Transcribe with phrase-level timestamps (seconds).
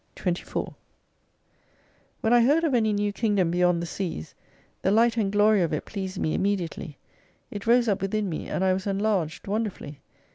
[0.15, 0.73] 24
[2.21, 4.33] When I heard of any new kingdom beyond the seas,
[4.81, 6.97] the light and glory of it pleased me immediately,
[7.51, 9.99] it rose up within me, and I was enlarged wonderfully.